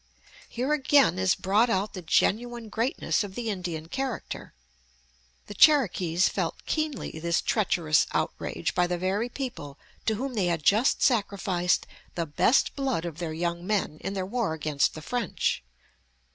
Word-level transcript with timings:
Here 0.49 0.73
again 0.73 1.19
is 1.19 1.35
brought 1.35 1.69
out 1.69 1.93
the 1.93 2.01
genuine 2.01 2.69
greatness 2.69 3.23
of 3.23 3.35
the 3.35 3.51
Indian 3.51 3.87
character. 3.87 4.55
The 5.45 5.53
Cherokees 5.53 6.27
felt 6.27 6.65
keenly 6.65 7.11
this 7.19 7.39
treacherous 7.39 8.07
outrage 8.11 8.73
by 8.73 8.87
the 8.87 8.97
very 8.97 9.29
people 9.29 9.77
to 10.07 10.15
whom 10.15 10.33
they 10.33 10.47
had 10.47 10.63
just 10.63 11.03
sacrificed 11.03 11.85
the 12.15 12.25
best 12.25 12.75
blood 12.75 13.05
of 13.05 13.19
their 13.19 13.31
young 13.33 13.67
men 13.67 13.99
in 14.01 14.15
their 14.15 14.25
war 14.25 14.53
against 14.53 14.95
the 14.95 15.03
French. 15.03 15.63